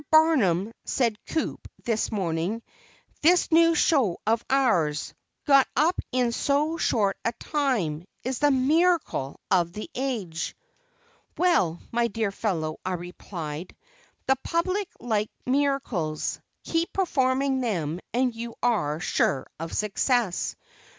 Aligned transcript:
Barnum," 0.09 0.71
said 0.83 1.15
Coup 1.27 1.59
this 1.85 2.11
morning, 2.11 2.63
"this 3.21 3.51
new 3.51 3.75
show 3.75 4.17
of 4.25 4.43
ours, 4.49 5.13
got 5.45 5.67
up 5.75 5.99
in 6.11 6.31
so 6.31 6.75
short 6.77 7.17
a 7.23 7.31
time, 7.33 8.05
is 8.23 8.39
the 8.39 8.49
miracle 8.49 9.39
of 9.51 9.73
the 9.73 9.91
age." 9.93 10.55
"Well, 11.37 11.79
my 11.91 12.07
dear 12.07 12.31
fellow," 12.31 12.79
I 12.83 12.93
replied, 12.93 13.75
"the 14.25 14.37
public 14.37 14.87
like 14.99 15.29
miracles; 15.45 16.41
keep 16.63 16.93
performing 16.93 17.61
them 17.61 17.99
and 18.11 18.33
you 18.33 18.55
are 18.63 18.99
sure 18.99 19.45
of 19.59 19.71
success. 19.71 20.55